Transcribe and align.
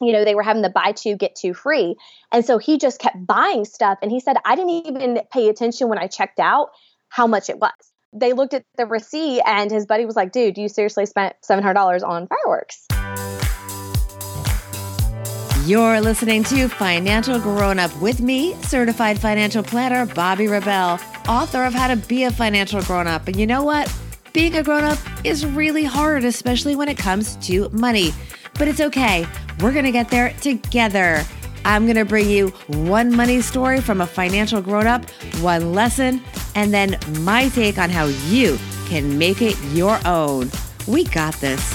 you 0.00 0.12
know, 0.12 0.24
they 0.24 0.34
were 0.34 0.42
having 0.42 0.62
the 0.62 0.70
buy 0.70 0.92
two, 0.92 1.16
get 1.16 1.34
two 1.34 1.54
free. 1.54 1.96
And 2.32 2.44
so 2.44 2.58
he 2.58 2.78
just 2.78 2.98
kept 2.98 3.24
buying 3.26 3.64
stuff. 3.64 3.98
And 4.02 4.10
he 4.10 4.20
said, 4.20 4.36
I 4.44 4.54
didn't 4.54 4.70
even 4.86 5.20
pay 5.32 5.48
attention 5.48 5.88
when 5.88 5.98
I 5.98 6.06
checked 6.06 6.40
out 6.40 6.70
how 7.08 7.26
much 7.26 7.48
it 7.48 7.58
was. 7.58 7.72
They 8.12 8.32
looked 8.32 8.54
at 8.54 8.64
the 8.76 8.86
receipt 8.86 9.42
and 9.46 9.70
his 9.70 9.86
buddy 9.86 10.04
was 10.04 10.16
like, 10.16 10.32
dude, 10.32 10.56
you 10.56 10.68
seriously 10.68 11.06
spent 11.06 11.34
$700 11.48 12.02
on 12.06 12.28
fireworks. 12.28 12.86
You're 15.66 16.00
listening 16.00 16.44
to 16.44 16.68
Financial 16.68 17.40
Grown 17.40 17.78
Up 17.78 17.96
with 18.00 18.20
me, 18.20 18.54
certified 18.62 19.18
financial 19.18 19.62
planner 19.62 20.04
Bobby 20.04 20.46
Rebell, 20.46 21.00
author 21.26 21.64
of 21.64 21.72
How 21.72 21.88
to 21.88 21.96
Be 21.96 22.24
a 22.24 22.30
Financial 22.30 22.82
Grown 22.82 23.06
Up. 23.06 23.26
And 23.26 23.36
you 23.36 23.46
know 23.46 23.64
what? 23.64 23.90
Being 24.34 24.56
a 24.56 24.62
grown 24.62 24.82
up 24.82 24.98
is 25.24 25.46
really 25.46 25.84
hard, 25.84 26.24
especially 26.24 26.74
when 26.74 26.88
it 26.88 26.98
comes 26.98 27.36
to 27.46 27.68
money. 27.70 28.12
But 28.58 28.68
it's 28.68 28.80
okay. 28.80 29.26
We're 29.60 29.72
going 29.72 29.84
to 29.84 29.92
get 29.92 30.10
there 30.10 30.32
together. 30.40 31.24
I'm 31.64 31.84
going 31.84 31.96
to 31.96 32.04
bring 32.04 32.28
you 32.28 32.48
one 32.68 33.14
money 33.14 33.40
story 33.40 33.80
from 33.80 34.00
a 34.00 34.06
financial 34.06 34.60
grown 34.60 34.86
up, 34.86 35.08
one 35.40 35.72
lesson, 35.72 36.22
and 36.54 36.74
then 36.74 36.98
my 37.20 37.48
take 37.48 37.78
on 37.78 37.90
how 37.90 38.06
you 38.28 38.58
can 38.86 39.18
make 39.18 39.40
it 39.40 39.58
your 39.72 39.98
own. 40.06 40.50
We 40.86 41.04
got 41.04 41.34
this. 41.36 41.72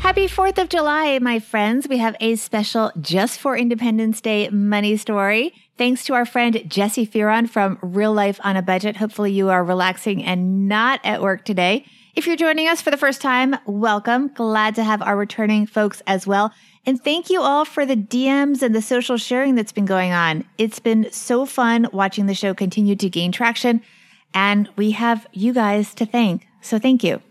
Happy 0.00 0.26
4th 0.26 0.58
of 0.58 0.68
July, 0.68 1.18
my 1.20 1.38
friends. 1.38 1.88
We 1.88 1.96
have 1.96 2.16
a 2.20 2.36
special 2.36 2.92
just 3.00 3.40
for 3.40 3.56
Independence 3.56 4.20
Day 4.20 4.50
money 4.50 4.98
story. 4.98 5.54
Thanks 5.78 6.04
to 6.04 6.14
our 6.14 6.26
friend 6.26 6.54
Jessi 6.54 7.08
Fearon 7.08 7.48
from 7.48 7.78
Real 7.80 8.12
Life 8.12 8.38
on 8.44 8.56
a 8.56 8.62
Budget. 8.62 8.96
Hopefully 8.96 9.32
you 9.32 9.48
are 9.48 9.64
relaxing 9.64 10.22
and 10.22 10.68
not 10.68 11.00
at 11.02 11.22
work 11.22 11.44
today. 11.44 11.86
If 12.14 12.26
you're 12.26 12.36
joining 12.36 12.68
us 12.68 12.82
for 12.82 12.90
the 12.90 12.98
first 12.98 13.22
time, 13.22 13.56
welcome. 13.64 14.28
Glad 14.28 14.74
to 14.74 14.84
have 14.84 15.00
our 15.00 15.16
returning 15.16 15.66
folks 15.66 16.02
as 16.06 16.26
well. 16.26 16.52
And 16.84 17.02
thank 17.02 17.30
you 17.30 17.40
all 17.40 17.64
for 17.64 17.86
the 17.86 17.96
DMs 17.96 18.60
and 18.60 18.74
the 18.74 18.82
social 18.82 19.16
sharing 19.16 19.54
that's 19.54 19.72
been 19.72 19.86
going 19.86 20.12
on. 20.12 20.44
It's 20.58 20.78
been 20.78 21.10
so 21.10 21.46
fun 21.46 21.86
watching 21.90 22.26
the 22.26 22.34
show 22.34 22.52
continue 22.52 22.96
to 22.96 23.08
gain 23.08 23.32
traction. 23.32 23.80
And 24.34 24.68
we 24.76 24.90
have 24.90 25.26
you 25.32 25.54
guys 25.54 25.94
to 25.94 26.04
thank. 26.04 26.46
So 26.60 26.78
thank 26.78 27.02
you. 27.02 27.22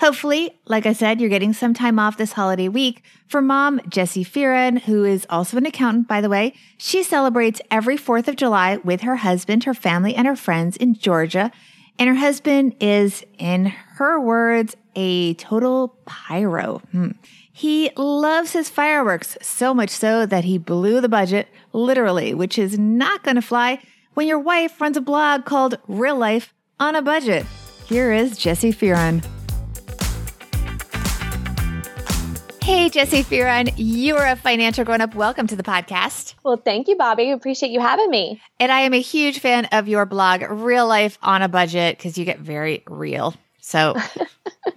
Hopefully, 0.00 0.58
like 0.66 0.86
I 0.86 0.92
said, 0.92 1.20
you're 1.20 1.30
getting 1.30 1.52
some 1.52 1.74
time 1.74 1.98
off 1.98 2.16
this 2.16 2.32
holiday 2.32 2.68
week. 2.68 3.02
For 3.26 3.42
mom, 3.42 3.80
Jessi 3.80 4.26
Fearon, 4.26 4.80
who 4.82 5.04
is 5.04 5.26
also 5.28 5.56
an 5.56 5.66
accountant, 5.66 6.08
by 6.08 6.20
the 6.20 6.28
way, 6.28 6.54
she 6.78 7.02
celebrates 7.02 7.60
every 7.70 7.96
4th 7.96 8.28
of 8.28 8.36
July 8.36 8.76
with 8.78 9.02
her 9.02 9.16
husband, 9.16 9.64
her 9.64 9.74
family, 9.74 10.14
and 10.14 10.26
her 10.26 10.36
friends 10.36 10.76
in 10.76 10.94
Georgia. 10.94 11.50
And 11.98 12.08
her 12.08 12.14
husband 12.14 12.74
is, 12.80 13.24
in 13.38 13.66
her 13.66 14.20
words, 14.20 14.76
a 14.96 15.34
total 15.34 15.96
pyro. 16.06 16.82
Hmm. 16.92 17.10
He 17.52 17.90
loves 17.96 18.52
his 18.52 18.68
fireworks 18.68 19.36
so 19.40 19.74
much 19.74 19.90
so 19.90 20.26
that 20.26 20.44
he 20.44 20.58
blew 20.58 21.00
the 21.00 21.08
budget, 21.08 21.48
literally, 21.72 22.34
which 22.34 22.58
is 22.58 22.78
not 22.78 23.22
going 23.22 23.36
to 23.36 23.42
fly 23.42 23.80
when 24.14 24.26
your 24.26 24.40
wife 24.40 24.80
runs 24.80 24.96
a 24.96 25.00
blog 25.00 25.44
called 25.44 25.78
Real 25.86 26.16
Life 26.16 26.52
on 26.80 26.96
a 26.96 27.02
Budget. 27.02 27.46
Here 27.86 28.12
is 28.12 28.38
Jessi 28.38 28.74
Fearon. 28.74 29.24
Hey, 32.64 32.88
Jessi 32.88 33.22
Fearon, 33.22 33.70
you're 33.76 34.24
a 34.24 34.36
financial 34.36 34.86
grown 34.86 35.02
up. 35.02 35.14
Welcome 35.14 35.46
to 35.48 35.54
the 35.54 35.62
podcast. 35.62 36.32
Well, 36.42 36.56
thank 36.56 36.88
you, 36.88 36.96
Bobby. 36.96 37.30
Appreciate 37.30 37.72
you 37.72 37.78
having 37.78 38.08
me. 38.08 38.40
And 38.58 38.72
I 38.72 38.80
am 38.80 38.94
a 38.94 39.02
huge 39.02 39.40
fan 39.40 39.66
of 39.66 39.86
your 39.86 40.06
blog, 40.06 40.40
Real 40.48 40.86
Life 40.86 41.18
on 41.20 41.42
a 41.42 41.48
Budget, 41.48 41.98
because 41.98 42.16
you 42.16 42.24
get 42.24 42.38
very 42.38 42.82
real. 42.88 43.34
So, 43.60 43.94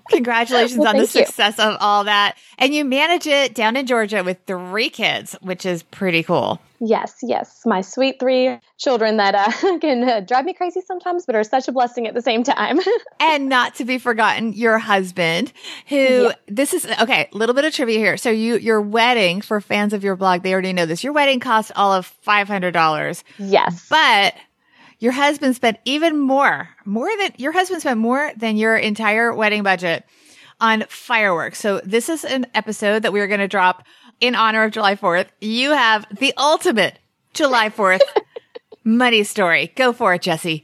congratulations 0.09 0.79
well, 0.79 0.89
on 0.89 0.97
the 0.97 1.07
success 1.07 1.57
you. 1.57 1.63
of 1.63 1.77
all 1.79 2.03
that. 2.05 2.37
And 2.57 2.73
you 2.73 2.85
manage 2.85 3.27
it 3.27 3.53
down 3.53 3.75
in 3.75 3.85
Georgia 3.85 4.23
with 4.23 4.37
three 4.47 4.89
kids, 4.89 5.35
which 5.41 5.65
is 5.65 5.83
pretty 5.83 6.23
cool. 6.23 6.59
Yes, 6.79 7.17
yes. 7.23 7.61
My 7.65 7.81
sweet 7.81 8.19
three 8.19 8.59
children 8.77 9.17
that 9.17 9.33
uh, 9.35 9.79
can 9.79 10.07
uh, 10.07 10.19
drive 10.19 10.45
me 10.45 10.53
crazy 10.53 10.81
sometimes, 10.81 11.25
but 11.25 11.35
are 11.35 11.43
such 11.43 11.67
a 11.67 11.71
blessing 11.71 12.07
at 12.07 12.13
the 12.13 12.21
same 12.21 12.43
time. 12.43 12.79
and 13.19 13.49
not 13.49 13.75
to 13.75 13.85
be 13.85 13.97
forgotten, 13.97 14.53
your 14.53 14.77
husband, 14.77 15.51
who 15.87 15.95
yeah. 15.95 16.31
this 16.47 16.73
is 16.73 16.85
okay. 17.01 17.29
A 17.33 17.37
little 17.37 17.55
bit 17.55 17.65
of 17.65 17.73
trivia 17.73 17.97
here. 17.97 18.17
So 18.17 18.29
you, 18.29 18.57
your 18.57 18.81
wedding 18.81 19.41
for 19.41 19.59
fans 19.59 19.93
of 19.93 20.03
your 20.03 20.15
blog, 20.15 20.43
they 20.43 20.53
already 20.53 20.73
know 20.73 20.85
this. 20.85 21.03
Your 21.03 21.13
wedding 21.13 21.39
cost 21.39 21.71
all 21.75 21.93
of 21.93 22.05
five 22.05 22.47
hundred 22.47 22.71
dollars. 22.71 23.23
Yes, 23.39 23.87
but 23.89 24.35
your 24.99 25.11
husband 25.11 25.55
spent 25.55 25.77
even 25.85 26.19
more, 26.19 26.69
more 26.85 27.09
than 27.19 27.31
your 27.37 27.51
husband 27.51 27.81
spent 27.81 27.99
more 27.99 28.31
than 28.35 28.57
your 28.57 28.75
entire 28.75 29.33
wedding 29.33 29.63
budget 29.63 30.03
on 30.59 30.83
fireworks. 30.89 31.59
So 31.59 31.79
this 31.83 32.09
is 32.09 32.25
an 32.25 32.47
episode 32.53 33.03
that 33.03 33.13
we 33.13 33.19
are 33.19 33.27
going 33.27 33.39
to 33.39 33.47
drop 33.47 33.83
in 34.19 34.35
honor 34.35 34.63
of 34.63 34.71
July 34.71 34.95
4th. 34.95 35.27
You 35.39 35.71
have 35.71 36.05
the 36.17 36.33
ultimate 36.37 36.97
July 37.33 37.69
4th 37.69 38.01
money 38.83 39.23
story. 39.23 39.71
Go 39.75 39.93
for 39.93 40.15
it, 40.15 40.23
Jessi. 40.23 40.63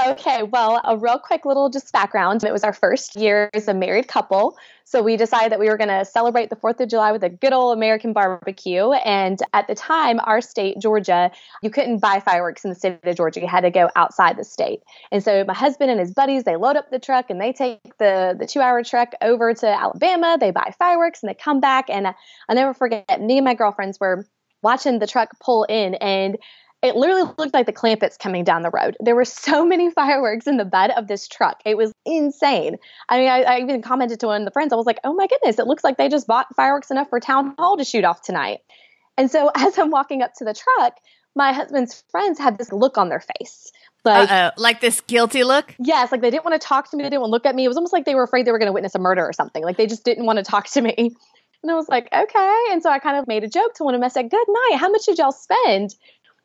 Okay, 0.00 0.44
well, 0.44 0.80
a 0.84 0.96
real 0.96 1.18
quick 1.18 1.44
little 1.44 1.70
just 1.70 1.92
background. 1.92 2.44
It 2.44 2.52
was 2.52 2.62
our 2.62 2.72
first 2.72 3.16
year 3.16 3.50
as 3.52 3.66
a 3.66 3.74
married 3.74 4.06
couple. 4.06 4.56
So 4.84 5.02
we 5.02 5.16
decided 5.16 5.50
that 5.50 5.58
we 5.58 5.68
were 5.68 5.76
going 5.76 5.88
to 5.88 6.04
celebrate 6.04 6.50
the 6.50 6.56
4th 6.56 6.78
of 6.78 6.88
July 6.88 7.10
with 7.10 7.24
a 7.24 7.28
good 7.28 7.52
old 7.52 7.76
American 7.76 8.12
barbecue. 8.12 8.92
And 8.92 9.40
at 9.52 9.66
the 9.66 9.74
time, 9.74 10.20
our 10.22 10.40
state, 10.40 10.78
Georgia, 10.78 11.32
you 11.62 11.70
couldn't 11.70 11.98
buy 11.98 12.20
fireworks 12.20 12.64
in 12.64 12.70
the 12.70 12.76
state 12.76 13.00
of 13.02 13.16
Georgia. 13.16 13.40
You 13.40 13.48
had 13.48 13.62
to 13.62 13.70
go 13.70 13.90
outside 13.96 14.36
the 14.36 14.44
state. 14.44 14.82
And 15.10 15.22
so 15.22 15.44
my 15.44 15.52
husband 15.52 15.90
and 15.90 15.98
his 15.98 16.14
buddies, 16.14 16.44
they 16.44 16.54
load 16.54 16.76
up 16.76 16.90
the 16.90 17.00
truck 17.00 17.28
and 17.28 17.40
they 17.40 17.52
take 17.52 17.80
the, 17.98 18.36
the 18.38 18.46
two 18.46 18.60
hour 18.60 18.84
truck 18.84 19.14
over 19.20 19.52
to 19.52 19.66
Alabama. 19.66 20.38
They 20.38 20.52
buy 20.52 20.72
fireworks 20.78 21.24
and 21.24 21.28
they 21.28 21.34
come 21.34 21.58
back. 21.58 21.90
And 21.90 22.06
I'll 22.06 22.54
never 22.54 22.72
forget, 22.72 23.20
me 23.20 23.38
and 23.38 23.44
my 23.44 23.54
girlfriends 23.54 23.98
were 23.98 24.24
watching 24.62 25.00
the 25.00 25.06
truck 25.08 25.30
pull 25.40 25.64
in 25.64 25.96
and 25.96 26.38
it 26.82 26.94
literally 26.94 27.30
looked 27.38 27.54
like 27.54 27.66
the 27.66 27.72
Clampetts 27.72 28.18
coming 28.18 28.44
down 28.44 28.62
the 28.62 28.70
road. 28.70 28.96
There 29.00 29.16
were 29.16 29.24
so 29.24 29.64
many 29.66 29.90
fireworks 29.90 30.46
in 30.46 30.56
the 30.56 30.64
bed 30.64 30.90
of 30.96 31.08
this 31.08 31.26
truck. 31.28 31.60
It 31.64 31.76
was 31.76 31.92
insane. 32.04 32.76
I 33.08 33.18
mean, 33.18 33.28
I, 33.28 33.42
I, 33.42 33.60
even 33.60 33.82
commented 33.82 34.20
to 34.20 34.26
one 34.26 34.42
of 34.42 34.44
the 34.44 34.52
friends. 34.52 34.72
I 34.72 34.76
was 34.76 34.86
like, 34.86 35.00
"Oh 35.04 35.14
my 35.14 35.26
goodness! 35.26 35.58
It 35.58 35.66
looks 35.66 35.84
like 35.84 35.96
they 35.96 36.08
just 36.08 36.26
bought 36.26 36.54
fireworks 36.54 36.90
enough 36.90 37.08
for 37.08 37.20
town 37.20 37.54
hall 37.58 37.76
to 37.76 37.84
shoot 37.84 38.04
off 38.04 38.22
tonight." 38.22 38.60
And 39.16 39.30
so, 39.30 39.50
as 39.54 39.78
I'm 39.78 39.90
walking 39.90 40.22
up 40.22 40.32
to 40.38 40.44
the 40.44 40.54
truck, 40.54 40.94
my 41.34 41.52
husband's 41.52 42.04
friends 42.10 42.38
had 42.38 42.58
this 42.58 42.72
look 42.72 42.98
on 42.98 43.08
their 43.08 43.22
face. 43.38 43.72
Like, 44.04 44.30
Uh-oh. 44.30 44.50
like 44.56 44.80
this 44.80 45.00
guilty 45.02 45.42
look? 45.44 45.74
Yes, 45.78 46.12
like 46.12 46.20
they 46.20 46.30
didn't 46.30 46.44
want 46.44 46.60
to 46.60 46.64
talk 46.64 46.90
to 46.90 46.96
me. 46.96 47.02
They 47.02 47.10
didn't 47.10 47.22
want 47.22 47.30
to 47.30 47.34
look 47.34 47.46
at 47.46 47.54
me. 47.54 47.64
It 47.64 47.68
was 47.68 47.76
almost 47.76 47.92
like 47.92 48.04
they 48.04 48.14
were 48.14 48.22
afraid 48.22 48.46
they 48.46 48.52
were 48.52 48.58
going 48.58 48.68
to 48.68 48.72
witness 48.72 48.94
a 48.94 48.98
murder 48.98 49.22
or 49.22 49.32
something. 49.32 49.62
Like 49.62 49.76
they 49.76 49.86
just 49.86 50.04
didn't 50.04 50.24
want 50.24 50.38
to 50.38 50.44
talk 50.44 50.68
to 50.68 50.80
me. 50.80 51.16
And 51.62 51.72
I 51.72 51.74
was 51.74 51.88
like, 51.88 52.08
okay. 52.14 52.64
And 52.70 52.80
so 52.80 52.88
I 52.88 53.00
kind 53.00 53.16
of 53.16 53.26
made 53.26 53.42
a 53.42 53.48
joke 53.48 53.74
to 53.74 53.84
one 53.84 53.92
of 53.92 54.00
them. 54.00 54.04
I 54.04 54.08
said, 54.08 54.30
good 54.30 54.46
night. 54.48 54.78
How 54.78 54.88
much 54.90 55.06
did 55.06 55.18
y'all 55.18 55.32
spend? 55.32 55.92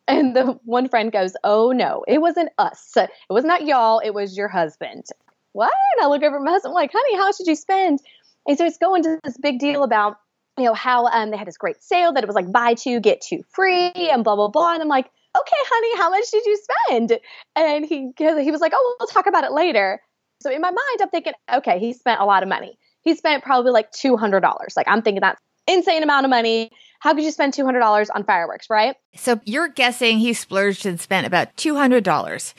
And 0.07 0.35
the 0.35 0.59
one 0.65 0.89
friend 0.89 1.11
goes, 1.11 1.33
Oh 1.43 1.71
no, 1.71 2.03
it 2.07 2.19
wasn't 2.19 2.49
us. 2.57 2.91
It 2.97 3.09
was 3.29 3.45
not 3.45 3.65
y'all, 3.65 3.99
it 3.99 4.13
was 4.13 4.37
your 4.37 4.47
husband. 4.47 5.05
What? 5.53 5.73
And 5.95 6.05
I 6.05 6.09
look 6.09 6.23
over 6.23 6.37
at 6.37 6.41
my 6.41 6.51
husband, 6.51 6.71
I'm 6.71 6.75
like, 6.75 6.91
honey, 6.93 7.15
how 7.15 7.31
did 7.31 7.47
you 7.47 7.55
spend? 7.55 7.99
And 8.47 8.57
so 8.57 8.65
it's 8.65 8.77
going 8.77 9.03
to 9.03 9.19
this 9.23 9.37
big 9.37 9.59
deal 9.59 9.83
about, 9.83 10.17
you 10.57 10.65
know, 10.65 10.73
how 10.73 11.05
um, 11.05 11.29
they 11.31 11.37
had 11.37 11.47
this 11.47 11.57
great 11.57 11.81
sale 11.81 12.11
that 12.13 12.23
it 12.23 12.27
was 12.27 12.35
like 12.35 12.51
buy 12.51 12.73
two, 12.73 12.99
get 12.99 13.21
two 13.21 13.43
free, 13.53 13.91
and 13.95 14.23
blah, 14.23 14.35
blah, 14.35 14.49
blah. 14.49 14.73
And 14.73 14.81
I'm 14.81 14.87
like, 14.87 15.09
okay, 15.37 15.57
honey, 15.69 15.97
how 15.97 16.09
much 16.09 16.29
did 16.31 16.45
you 16.45 16.59
spend? 16.87 17.19
And 17.55 17.85
he 17.85 18.11
he 18.17 18.51
was 18.51 18.61
like, 18.61 18.73
oh, 18.75 18.95
we'll 18.99 19.07
talk 19.07 19.27
about 19.27 19.43
it 19.43 19.51
later. 19.51 20.01
So 20.41 20.51
in 20.51 20.61
my 20.61 20.71
mind, 20.71 21.01
I'm 21.01 21.09
thinking, 21.09 21.33
okay, 21.51 21.79
he 21.79 21.93
spent 21.93 22.19
a 22.19 22.25
lot 22.25 22.43
of 22.43 22.49
money. 22.49 22.77
He 23.01 23.15
spent 23.15 23.43
probably 23.43 23.71
like 23.71 23.91
$200. 23.91 24.43
Like 24.75 24.87
I'm 24.87 25.01
thinking 25.01 25.21
that's 25.21 25.39
insane 25.67 26.03
amount 26.03 26.25
of 26.25 26.29
money. 26.29 26.71
How 26.99 27.13
could 27.13 27.23
you 27.23 27.31
spend 27.31 27.53
$200 27.53 28.07
on 28.15 28.23
fireworks, 28.23 28.69
right? 28.69 28.95
So 29.15 29.41
you're 29.43 29.67
guessing 29.67 30.19
he 30.19 30.33
splurged 30.33 30.85
and 30.85 30.99
spent 30.99 31.27
about 31.27 31.55
$200. 31.57 32.53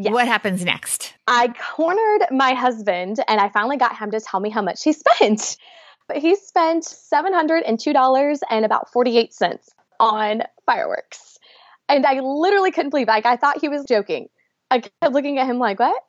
Yes. 0.00 0.12
What 0.12 0.28
happens 0.28 0.64
next? 0.64 1.14
I 1.26 1.48
cornered 1.48 2.28
my 2.30 2.54
husband 2.54 3.18
and 3.26 3.40
I 3.40 3.48
finally 3.48 3.76
got 3.76 3.98
him 3.98 4.12
to 4.12 4.20
tell 4.20 4.38
me 4.38 4.50
how 4.50 4.62
much 4.62 4.84
he 4.84 4.92
spent. 5.18 5.56
But 6.06 6.18
he 6.18 6.36
spent 6.36 6.84
$702 6.84 8.38
and 8.50 8.64
about 8.64 8.92
48 8.92 9.34
cents 9.34 9.68
on 9.98 10.42
fireworks. 10.64 11.38
And 11.88 12.06
I 12.06 12.20
literally 12.20 12.70
couldn't 12.70 12.90
believe 12.90 13.08
it. 13.08 13.10
Like 13.10 13.26
I 13.26 13.36
thought 13.36 13.60
he 13.60 13.68
was 13.68 13.84
joking. 13.84 14.28
I 14.70 14.80
kept 14.80 15.12
looking 15.12 15.38
at 15.38 15.46
him 15.46 15.58
like, 15.58 15.80
what? 15.80 16.00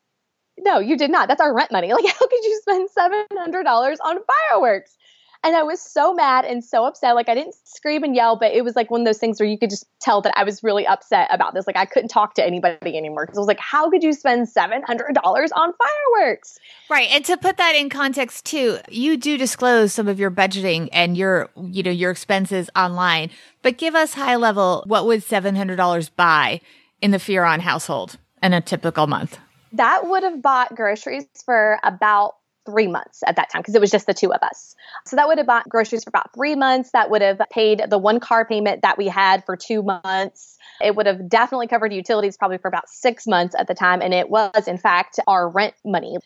No, 0.59 0.79
you 0.79 0.97
did 0.97 1.09
not. 1.09 1.27
That's 1.27 1.41
our 1.41 1.53
rent 1.55 1.71
money. 1.71 1.91
Like, 1.93 2.05
how 2.05 2.27
could 2.27 2.43
you 2.43 2.61
spend 2.61 2.89
$700 2.95 3.95
on 4.03 4.17
fireworks? 4.51 4.95
And 5.41 5.55
I 5.55 5.63
was 5.63 5.81
so 5.81 6.13
mad 6.13 6.43
and 6.43 6.63
so 6.63 6.83
upset. 6.83 7.15
Like 7.15 7.29
I 7.29 7.33
didn't 7.33 7.55
scream 7.63 8.03
and 8.03 8.13
yell, 8.13 8.35
but 8.35 8.51
it 8.51 8.63
was 8.63 8.75
like 8.75 8.91
one 8.91 9.01
of 9.01 9.05
those 9.05 9.19
things 9.19 9.39
where 9.39 9.47
you 9.47 9.57
could 9.57 9.69
just 9.69 9.85
tell 10.01 10.21
that 10.21 10.33
I 10.35 10.43
was 10.43 10.63
really 10.63 10.85
upset 10.85 11.29
about 11.31 11.53
this. 11.53 11.65
Like 11.65 11.77
I 11.77 11.85
couldn't 11.85 12.09
talk 12.09 12.33
to 12.35 12.45
anybody 12.45 12.97
anymore 12.97 13.25
because 13.25 13.37
I 13.37 13.41
was 13.41 13.47
like, 13.47 13.59
how 13.59 13.89
could 13.89 14.03
you 14.03 14.11
spend 14.11 14.49
seven 14.49 14.81
hundred 14.83 15.15
dollars 15.15 15.51
on 15.53 15.71
fireworks? 15.73 16.59
Right. 16.89 17.07
And 17.11 17.23
to 17.25 17.37
put 17.37 17.55
that 17.55 17.73
in 17.73 17.89
context 17.89 18.45
too, 18.45 18.79
you 18.89 19.15
do 19.15 19.37
disclose 19.37 19.93
some 19.93 20.09
of 20.09 20.19
your 20.19 20.29
budgeting 20.31 20.89
and 20.91 21.15
your 21.15 21.49
you 21.55 21.83
know 21.83 21.91
your 21.91 22.11
expenses 22.11 22.69
online. 22.75 23.29
But 23.61 23.77
give 23.77 23.95
us 23.95 24.15
high 24.15 24.35
level, 24.35 24.83
what 24.87 25.05
would 25.05 25.23
seven 25.23 25.55
hundred 25.55 25.77
dollars 25.77 26.09
buy 26.09 26.59
in 27.01 27.11
the 27.11 27.17
Fearon 27.17 27.59
household 27.59 28.17
in 28.43 28.51
a 28.51 28.59
typical 28.59 29.07
month? 29.07 29.37
That 29.71 30.07
would 30.07 30.23
have 30.23 30.41
bought 30.41 30.75
groceries 30.75 31.27
for 31.45 31.79
about 31.83 32.35
three 32.65 32.87
months 32.87 33.23
at 33.25 33.35
that 33.35 33.49
time 33.49 33.61
because 33.61 33.75
it 33.75 33.81
was 33.81 33.91
just 33.91 34.05
the 34.05 34.13
two 34.13 34.31
of 34.31 34.41
us. 34.43 34.75
So 35.05 35.15
that 35.15 35.27
would 35.27 35.37
have 35.37 35.47
bought 35.47 35.67
groceries 35.67 36.03
for 36.03 36.09
about 36.09 36.33
three 36.33 36.55
months. 36.55 36.91
That 36.91 37.09
would 37.09 37.21
have 37.21 37.41
paid 37.51 37.81
the 37.89 37.97
one 37.97 38.19
car 38.19 38.45
payment 38.45 38.81
that 38.81 38.97
we 38.97 39.07
had 39.07 39.45
for 39.45 39.55
two 39.55 39.83
months. 39.83 40.57
It 40.81 40.95
would 40.95 41.05
have 41.05 41.27
definitely 41.29 41.67
covered 41.67 41.93
utilities 41.93 42.37
probably 42.37 42.57
for 42.57 42.67
about 42.67 42.89
six 42.89 43.27
months 43.27 43.55
at 43.57 43.67
the 43.67 43.73
time. 43.73 44.01
And 44.01 44.13
it 44.13 44.29
was, 44.29 44.67
in 44.67 44.77
fact, 44.77 45.19
our 45.27 45.49
rent 45.49 45.73
money. 45.83 46.17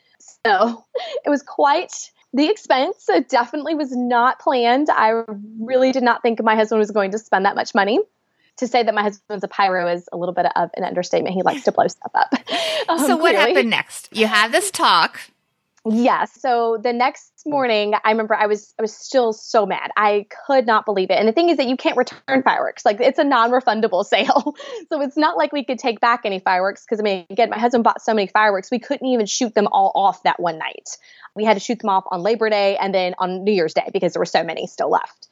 So 0.45 0.85
it 1.25 1.29
was 1.29 1.43
quite 1.43 1.93
the 2.33 2.49
expense. 2.49 3.07
It 3.09 3.29
definitely 3.29 3.75
was 3.75 3.91
not 3.95 4.39
planned. 4.39 4.87
I 4.89 5.23
really 5.59 5.91
did 5.91 6.03
not 6.03 6.21
think 6.21 6.41
my 6.41 6.55
husband 6.55 6.79
was 6.79 6.91
going 6.91 7.11
to 7.11 7.19
spend 7.19 7.45
that 7.45 7.55
much 7.55 7.73
money 7.75 7.99
to 8.57 8.67
say 8.67 8.83
that 8.83 8.93
my 8.93 9.01
husband's 9.01 9.43
a 9.43 9.47
pyro 9.47 9.87
is 9.87 10.07
a 10.13 10.17
little 10.17 10.33
bit 10.33 10.45
of 10.55 10.69
an 10.75 10.83
understatement. 10.83 11.35
He 11.35 11.41
likes 11.41 11.63
to 11.63 11.71
blow 11.71 11.87
stuff 11.87 12.11
up. 12.13 12.33
Um, 12.89 12.99
so 12.99 13.15
what 13.15 13.33
clearly. 13.33 13.53
happened 13.53 13.69
next? 13.69 14.09
You 14.11 14.27
have 14.27 14.51
this 14.51 14.69
talk. 14.69 15.21
Yes. 15.85 16.39
So 16.39 16.77
the 16.81 16.93
next 16.93 17.31
hmm. 17.43 17.51
morning, 17.51 17.93
I 18.03 18.11
remember 18.11 18.35
I 18.35 18.45
was 18.45 18.73
I 18.79 18.81
was 18.81 18.95
still 18.95 19.33
so 19.33 19.65
mad. 19.65 19.91
I 19.97 20.27
could 20.47 20.65
not 20.65 20.85
believe 20.85 21.11
it. 21.11 21.15
And 21.15 21.27
the 21.27 21.33
thing 21.33 21.49
is 21.49 21.57
that 21.57 21.67
you 21.67 21.75
can't 21.75 21.97
return 21.97 22.41
fireworks. 22.43 22.85
Like 22.85 23.01
it's 23.01 23.19
a 23.19 23.23
non-refundable 23.23 24.05
sale. 24.05 24.55
so 24.89 25.01
it's 25.01 25.17
not 25.17 25.37
like 25.37 25.51
we 25.51 25.65
could 25.65 25.79
take 25.79 25.99
back 25.99 26.21
any 26.23 26.39
fireworks 26.39 26.85
because 26.85 26.99
I 26.99 27.03
mean, 27.03 27.25
again, 27.29 27.49
my 27.49 27.59
husband 27.59 27.83
bought 27.83 28.01
so 28.01 28.13
many 28.13 28.27
fireworks, 28.27 28.71
we 28.71 28.79
couldn't 28.79 29.07
even 29.07 29.25
shoot 29.25 29.53
them 29.53 29.67
all 29.71 29.91
off 29.95 30.23
that 30.23 30.39
one 30.39 30.57
night. 30.57 30.97
We 31.35 31.43
had 31.43 31.55
to 31.55 31.59
shoot 31.59 31.79
them 31.79 31.89
off 31.89 32.05
on 32.11 32.21
Labor 32.21 32.49
Day 32.49 32.77
and 32.77 32.93
then 32.93 33.15
on 33.17 33.43
New 33.43 33.53
Year's 33.53 33.73
Day 33.73 33.89
because 33.91 34.13
there 34.13 34.21
were 34.21 34.25
so 34.25 34.43
many 34.43 34.67
still 34.67 34.89
left. 34.89 35.27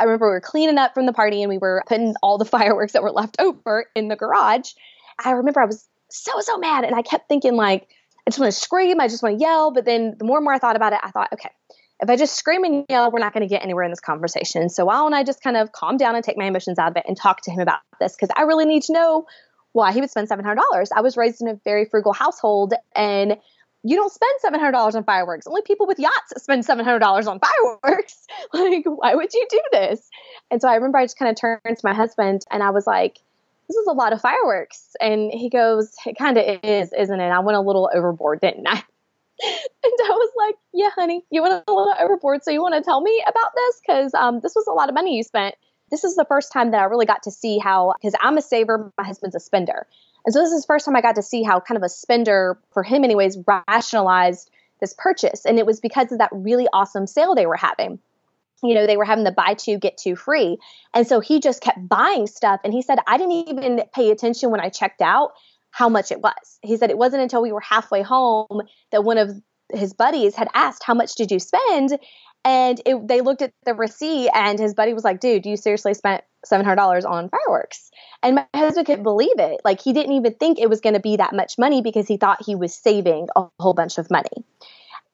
I 0.00 0.04
remember 0.04 0.26
we 0.26 0.32
were 0.32 0.40
cleaning 0.40 0.78
up 0.78 0.94
from 0.94 1.06
the 1.06 1.12
party 1.12 1.42
and 1.42 1.50
we 1.50 1.58
were 1.58 1.84
putting 1.86 2.16
all 2.22 2.38
the 2.38 2.44
fireworks 2.56 2.94
that 2.94 3.04
were 3.04 3.12
left 3.12 3.36
over 3.38 3.86
in 3.94 4.08
the 4.08 4.16
garage. 4.16 4.72
I 5.22 5.32
remember 5.32 5.60
I 5.60 5.66
was 5.66 5.86
so 6.10 6.40
so 6.40 6.58
mad 6.58 6.84
and 6.84 6.94
I 6.94 7.02
kept 7.02 7.28
thinking 7.28 7.54
like 7.54 7.88
I 8.26 8.30
just 8.30 8.38
want 8.38 8.52
to 8.52 8.58
scream. 8.58 9.00
I 9.00 9.08
just 9.08 9.22
want 9.22 9.38
to 9.38 9.42
yell. 9.42 9.72
But 9.72 9.84
then 9.84 10.14
the 10.18 10.24
more 10.24 10.38
and 10.38 10.44
more 10.44 10.54
I 10.54 10.58
thought 10.58 10.76
about 10.76 10.92
it, 10.92 11.00
I 11.02 11.10
thought, 11.10 11.28
okay, 11.32 11.50
if 12.00 12.10
I 12.10 12.16
just 12.16 12.36
scream 12.36 12.64
and 12.64 12.84
yell, 12.88 13.10
we're 13.10 13.20
not 13.20 13.32
going 13.32 13.46
to 13.46 13.52
get 13.52 13.62
anywhere 13.62 13.84
in 13.84 13.90
this 13.90 14.00
conversation. 14.00 14.68
So 14.68 14.84
why 14.86 14.94
don't 14.94 15.14
I 15.14 15.22
just 15.22 15.42
kind 15.42 15.56
of 15.56 15.72
calm 15.72 15.96
down 15.96 16.14
and 16.14 16.24
take 16.24 16.36
my 16.36 16.46
emotions 16.46 16.78
out 16.78 16.90
of 16.90 16.96
it 16.96 17.04
and 17.06 17.16
talk 17.16 17.42
to 17.42 17.50
him 17.50 17.60
about 17.60 17.80
this? 18.00 18.14
Because 18.14 18.30
I 18.36 18.42
really 18.42 18.64
need 18.64 18.82
to 18.84 18.92
know 18.92 19.26
why 19.72 19.92
he 19.92 20.00
would 20.00 20.10
spend 20.10 20.28
$700. 20.28 20.56
I 20.94 21.00
was 21.00 21.16
raised 21.16 21.40
in 21.40 21.48
a 21.48 21.54
very 21.64 21.84
frugal 21.84 22.12
household 22.12 22.74
and 22.94 23.36
you 23.84 23.96
don't 23.96 24.12
spend 24.12 24.62
$700 24.62 24.94
on 24.94 25.04
fireworks. 25.04 25.46
Only 25.46 25.62
people 25.62 25.86
with 25.86 25.98
yachts 25.98 26.32
spend 26.42 26.64
$700 26.64 27.02
on 27.26 27.40
fireworks. 27.40 28.26
like, 28.52 28.84
why 28.84 29.14
would 29.14 29.32
you 29.32 29.46
do 29.50 29.60
this? 29.72 30.08
And 30.50 30.60
so 30.60 30.68
I 30.68 30.74
remember 30.76 30.98
I 30.98 31.04
just 31.04 31.18
kind 31.18 31.30
of 31.30 31.36
turned 31.36 31.60
to 31.64 31.80
my 31.84 31.94
husband 31.94 32.42
and 32.50 32.62
I 32.62 32.70
was 32.70 32.86
like, 32.86 33.18
this 33.68 33.76
is 33.76 33.86
a 33.86 33.92
lot 33.92 34.12
of 34.12 34.20
fireworks. 34.20 34.94
And 35.00 35.30
he 35.32 35.48
goes, 35.48 35.94
it 36.06 36.16
kind 36.18 36.36
of 36.36 36.44
is, 36.62 36.92
isn't 36.92 37.20
it? 37.20 37.28
I 37.28 37.40
went 37.40 37.56
a 37.56 37.60
little 37.60 37.90
overboard, 37.94 38.40
didn't 38.40 38.66
I? 38.66 38.72
and 39.42 39.92
I 40.04 40.10
was 40.10 40.30
like, 40.36 40.56
yeah, 40.72 40.90
honey, 40.94 41.24
you 41.30 41.42
went 41.42 41.64
a 41.66 41.72
little 41.72 41.94
overboard. 42.00 42.44
So 42.44 42.50
you 42.50 42.60
want 42.60 42.74
to 42.74 42.82
tell 42.82 43.00
me 43.00 43.24
about 43.26 43.52
this? 43.54 43.80
Because 43.80 44.14
um, 44.14 44.40
this 44.40 44.54
was 44.54 44.66
a 44.66 44.72
lot 44.72 44.88
of 44.88 44.94
money 44.94 45.16
you 45.16 45.22
spent. 45.22 45.54
This 45.90 46.04
is 46.04 46.16
the 46.16 46.24
first 46.24 46.52
time 46.52 46.70
that 46.70 46.80
I 46.80 46.84
really 46.84 47.06
got 47.06 47.22
to 47.24 47.30
see 47.30 47.58
how, 47.58 47.94
because 48.00 48.14
I'm 48.20 48.38
a 48.38 48.42
saver, 48.42 48.92
my 48.96 49.04
husband's 49.04 49.36
a 49.36 49.40
spender. 49.40 49.86
And 50.24 50.32
so 50.32 50.40
this 50.40 50.52
is 50.52 50.62
the 50.62 50.66
first 50.66 50.84
time 50.84 50.96
I 50.96 51.00
got 51.00 51.16
to 51.16 51.22
see 51.22 51.42
how 51.42 51.60
kind 51.60 51.76
of 51.76 51.82
a 51.82 51.88
spender, 51.88 52.58
for 52.72 52.82
him 52.82 53.04
anyways, 53.04 53.38
rationalized 53.68 54.50
this 54.80 54.94
purchase. 54.96 55.44
And 55.44 55.58
it 55.58 55.66
was 55.66 55.80
because 55.80 56.12
of 56.12 56.18
that 56.18 56.30
really 56.32 56.66
awesome 56.72 57.06
sale 57.06 57.34
they 57.34 57.46
were 57.46 57.56
having 57.56 57.98
you 58.62 58.74
know, 58.74 58.86
they 58.86 58.96
were 58.96 59.04
having 59.04 59.24
the 59.24 59.32
buy 59.32 59.54
two, 59.54 59.78
get 59.78 59.96
two 59.96 60.16
free. 60.16 60.58
And 60.94 61.06
so 61.06 61.20
he 61.20 61.40
just 61.40 61.62
kept 61.62 61.88
buying 61.88 62.26
stuff. 62.26 62.60
And 62.64 62.72
he 62.72 62.82
said, 62.82 62.98
I 63.06 63.18
didn't 63.18 63.48
even 63.48 63.82
pay 63.94 64.10
attention 64.10 64.50
when 64.50 64.60
I 64.60 64.68
checked 64.68 65.02
out 65.02 65.32
how 65.70 65.88
much 65.88 66.12
it 66.12 66.20
was. 66.20 66.58
He 66.62 66.76
said, 66.76 66.90
it 66.90 66.98
wasn't 66.98 67.22
until 67.22 67.42
we 67.42 67.52
were 67.52 67.60
halfway 67.60 68.02
home 68.02 68.62
that 68.90 69.04
one 69.04 69.18
of 69.18 69.30
his 69.72 69.92
buddies 69.92 70.34
had 70.34 70.48
asked, 70.54 70.84
How 70.84 70.94
much 70.94 71.14
did 71.14 71.30
you 71.30 71.38
spend? 71.38 71.98
And 72.44 72.80
it, 72.84 73.06
they 73.06 73.20
looked 73.20 73.42
at 73.42 73.52
the 73.64 73.74
receipt, 73.74 74.28
and 74.34 74.58
his 74.58 74.74
buddy 74.74 74.92
was 74.92 75.04
like, 75.04 75.20
Dude, 75.20 75.46
you 75.46 75.56
seriously 75.56 75.94
spent 75.94 76.22
$700 76.46 77.08
on 77.08 77.30
fireworks? 77.30 77.90
And 78.22 78.36
my 78.36 78.46
husband 78.54 78.86
couldn't 78.86 79.04
believe 79.04 79.38
it. 79.38 79.60
Like, 79.64 79.80
he 79.80 79.92
didn't 79.92 80.12
even 80.12 80.34
think 80.34 80.58
it 80.58 80.68
was 80.68 80.80
going 80.80 80.94
to 80.94 81.00
be 81.00 81.16
that 81.16 81.34
much 81.34 81.58
money 81.58 81.82
because 81.82 82.08
he 82.08 82.16
thought 82.16 82.44
he 82.44 82.54
was 82.54 82.74
saving 82.74 83.28
a 83.36 83.46
whole 83.58 83.74
bunch 83.74 83.98
of 83.98 84.10
money 84.10 84.44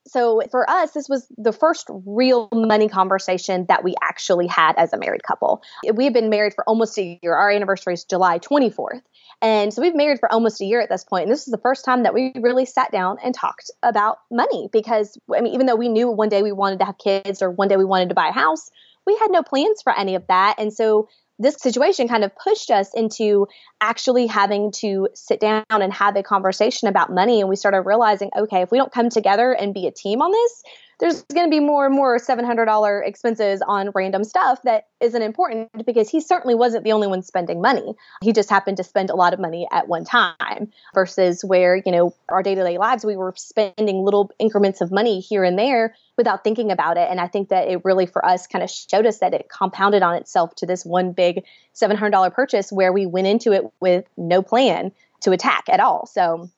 so 0.09 0.41
for 0.51 0.69
us, 0.69 0.91
this 0.91 1.07
was 1.07 1.27
the 1.37 1.51
first 1.51 1.87
real 2.05 2.49
money 2.51 2.89
conversation 2.89 3.65
that 3.67 3.83
we 3.83 3.95
actually 4.01 4.47
had 4.47 4.75
as 4.77 4.93
a 4.93 4.97
married 4.97 5.23
couple. 5.23 5.61
We 5.93 6.05
have 6.05 6.13
been 6.13 6.29
married 6.29 6.53
for 6.53 6.67
almost 6.67 6.97
a 6.97 7.19
year. 7.21 7.35
Our 7.35 7.51
anniversary 7.51 7.93
is 7.93 8.03
July 8.03 8.39
24th. 8.39 9.01
And 9.41 9.73
so 9.73 9.81
we've 9.81 9.95
married 9.95 10.19
for 10.19 10.31
almost 10.31 10.59
a 10.61 10.65
year 10.65 10.81
at 10.81 10.89
this 10.89 11.03
point. 11.03 11.23
And 11.23 11.31
this 11.31 11.47
is 11.47 11.51
the 11.51 11.57
first 11.59 11.85
time 11.85 12.03
that 12.03 12.13
we 12.13 12.33
really 12.35 12.65
sat 12.65 12.91
down 12.91 13.17
and 13.23 13.33
talked 13.33 13.71
about 13.83 14.17
money 14.31 14.69
because, 14.71 15.17
I 15.33 15.41
mean, 15.41 15.53
even 15.53 15.65
though 15.65 15.75
we 15.75 15.89
knew 15.89 16.09
one 16.09 16.29
day 16.29 16.41
we 16.41 16.51
wanted 16.51 16.79
to 16.79 16.85
have 16.85 16.97
kids 16.97 17.41
or 17.41 17.51
one 17.51 17.67
day 17.67 17.77
we 17.77 17.85
wanted 17.85 18.09
to 18.09 18.15
buy 18.15 18.29
a 18.29 18.33
house, 18.33 18.69
we 19.05 19.15
had 19.17 19.31
no 19.31 19.43
plans 19.43 19.81
for 19.81 19.97
any 19.97 20.15
of 20.15 20.27
that. 20.27 20.55
And 20.57 20.73
so 20.73 21.07
this 21.39 21.55
situation 21.55 22.07
kind 22.07 22.23
of 22.23 22.31
pushed 22.35 22.69
us 22.69 22.93
into 22.93 23.47
actually 23.81 24.27
having 24.27 24.71
to 24.73 25.07
sit 25.13 25.39
down 25.39 25.63
and 25.69 25.93
have 25.93 26.15
a 26.17 26.23
conversation 26.23 26.87
about 26.87 27.11
money. 27.11 27.39
And 27.39 27.49
we 27.49 27.55
started 27.55 27.81
realizing, 27.81 28.29
okay, 28.37 28.61
if 28.61 28.71
we 28.71 28.77
don't 28.77 28.91
come 28.91 29.09
together 29.09 29.53
and 29.53 29.73
be 29.73 29.87
a 29.87 29.91
team 29.91 30.21
on 30.21 30.31
this, 30.31 30.63
there's 30.99 31.21
going 31.23 31.47
to 31.47 31.49
be 31.49 31.61
more 31.61 31.85
and 31.85 31.95
more 31.95 32.17
$700 32.17 33.07
expenses 33.07 33.61
on 33.65 33.91
random 33.95 34.25
stuff 34.25 34.61
that 34.63 34.87
isn't 34.99 35.21
important 35.21 35.85
because 35.85 36.09
he 36.09 36.19
certainly 36.19 36.55
wasn't 36.55 36.83
the 36.83 36.91
only 36.91 37.07
one 37.07 37.21
spending 37.21 37.61
money. 37.61 37.93
He 38.21 38.33
just 38.33 38.49
happened 38.49 38.77
to 38.77 38.83
spend 38.83 39.09
a 39.09 39.15
lot 39.15 39.33
of 39.33 39.39
money 39.39 39.65
at 39.71 39.87
one 39.87 40.03
time 40.03 40.71
versus 40.93 41.41
where, 41.43 41.81
you 41.85 41.91
know, 41.93 42.13
our 42.27 42.43
day 42.43 42.53
to 42.53 42.63
day 42.63 42.77
lives, 42.77 43.05
we 43.05 43.15
were 43.15 43.33
spending 43.37 44.03
little 44.03 44.29
increments 44.39 44.81
of 44.81 44.91
money 44.91 45.21
here 45.21 45.45
and 45.45 45.57
there 45.57 45.95
without 46.19 46.43
thinking 46.43 46.69
about 46.69 46.97
it. 46.97 47.07
And 47.09 47.21
I 47.21 47.27
think 47.27 47.47
that 47.47 47.69
it 47.69 47.79
really, 47.85 48.05
for 48.05 48.23
us, 48.25 48.45
kind 48.45 48.61
of 48.61 48.69
showed 48.69 49.05
us 49.05 49.19
that 49.19 49.33
it 49.33 49.47
compounded 49.47 50.03
on 50.03 50.15
itself 50.15 50.53
to 50.55 50.65
this 50.65 50.85
one 50.85 51.13
big 51.13 51.45
$700 51.73 52.33
purchase 52.33 52.73
where 52.73 52.91
we 52.91 53.05
went 53.05 53.25
into 53.25 53.53
it 53.53 53.63
with 53.79 54.03
no 54.17 54.41
plan 54.41 54.91
to 55.21 55.31
attack 55.31 55.63
at 55.69 55.79
all. 55.79 56.05
So 56.07 56.49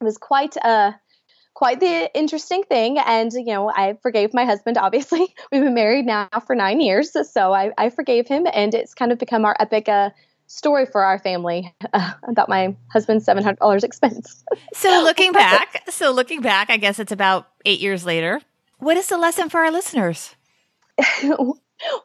it 0.00 0.04
was 0.04 0.18
quite 0.18 0.54
a 0.56 0.94
quite 1.54 1.80
the 1.80 2.08
interesting 2.16 2.62
thing. 2.62 2.98
And, 2.98 3.32
you 3.32 3.46
know, 3.46 3.68
I 3.68 3.98
forgave 4.00 4.32
my 4.32 4.44
husband, 4.44 4.78
obviously. 4.78 5.34
We've 5.52 5.64
been 5.64 5.74
married 5.74 6.06
now 6.06 6.28
for 6.46 6.54
nine 6.54 6.80
years. 6.80 7.16
So 7.32 7.52
I, 7.52 7.72
I 7.76 7.90
forgave 7.90 8.28
him. 8.28 8.46
And 8.52 8.72
it's 8.72 8.94
kind 8.94 9.10
of 9.10 9.18
become 9.18 9.44
our 9.44 9.56
epic 9.58 9.88
uh, 9.88 10.10
story 10.46 10.86
for 10.86 11.02
our 11.02 11.18
family 11.18 11.74
uh, 11.92 12.12
about 12.22 12.48
my 12.48 12.76
husband's 12.92 13.26
$700 13.26 13.82
expense. 13.82 14.44
so 14.74 15.02
looking 15.02 15.32
back, 15.44 15.82
so 15.90 16.12
looking 16.12 16.40
back, 16.40 16.70
I 16.70 16.76
guess 16.76 17.00
it's 17.00 17.10
about 17.10 17.48
eight 17.64 17.80
years 17.80 18.06
later. 18.06 18.40
What 18.78 18.96
is 18.96 19.08
the 19.08 19.18
lesson 19.18 19.48
for 19.48 19.60
our 19.60 19.70
listeners? 19.72 20.36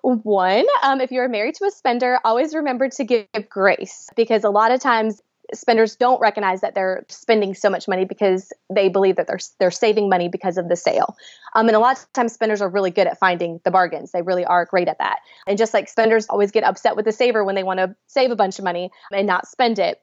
One, 0.01 0.65
um, 0.83 1.01
if 1.01 1.11
you're 1.11 1.29
married 1.29 1.55
to 1.55 1.65
a 1.65 1.71
spender, 1.71 2.19
always 2.23 2.53
remember 2.53 2.89
to 2.89 3.03
give 3.03 3.27
grace 3.49 4.09
because 4.15 4.43
a 4.43 4.49
lot 4.49 4.71
of 4.71 4.79
times 4.79 5.21
spenders 5.53 5.95
don't 5.95 6.19
recognize 6.19 6.61
that 6.61 6.73
they're 6.73 7.05
spending 7.09 7.53
so 7.53 7.69
much 7.69 7.87
money 7.87 8.05
because 8.05 8.51
they 8.73 8.89
believe 8.89 9.17
that 9.17 9.27
they're 9.27 9.39
they're 9.59 9.71
saving 9.71 10.09
money 10.09 10.29
because 10.29 10.57
of 10.57 10.69
the 10.69 10.75
sale. 10.75 11.15
Um, 11.53 11.67
and 11.67 11.75
a 11.75 11.79
lot 11.79 11.97
of 11.97 12.11
times 12.13 12.33
spenders 12.33 12.61
are 12.61 12.69
really 12.69 12.91
good 12.91 13.07
at 13.07 13.19
finding 13.19 13.59
the 13.63 13.71
bargains. 13.71 14.11
They 14.11 14.21
really 14.21 14.45
are 14.45 14.65
great 14.65 14.87
at 14.87 14.99
that. 14.99 15.19
And 15.45 15.57
just 15.57 15.73
like 15.73 15.89
spenders 15.89 16.27
always 16.27 16.51
get 16.51 16.63
upset 16.63 16.95
with 16.95 17.05
the 17.05 17.11
saver 17.11 17.43
when 17.43 17.55
they 17.55 17.63
want 17.63 17.79
to 17.79 17.95
save 18.07 18.31
a 18.31 18.35
bunch 18.35 18.57
of 18.57 18.65
money 18.65 18.89
and 19.11 19.27
not 19.27 19.47
spend 19.47 19.79
it. 19.79 20.01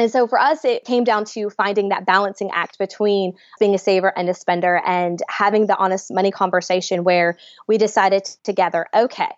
And 0.00 0.10
so 0.10 0.26
for 0.26 0.40
us, 0.40 0.64
it 0.64 0.86
came 0.86 1.04
down 1.04 1.26
to 1.26 1.50
finding 1.50 1.90
that 1.90 2.06
balancing 2.06 2.50
act 2.54 2.78
between 2.78 3.34
being 3.58 3.74
a 3.74 3.78
saver 3.78 4.10
and 4.16 4.30
a 4.30 4.34
spender 4.34 4.80
and 4.86 5.22
having 5.28 5.66
the 5.66 5.76
honest 5.76 6.10
money 6.10 6.30
conversation 6.30 7.04
where 7.04 7.36
we 7.68 7.76
decided 7.76 8.24
together, 8.42 8.86
okay, 8.96 9.28